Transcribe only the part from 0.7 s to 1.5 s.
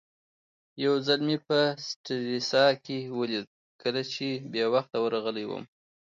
یو ځل مې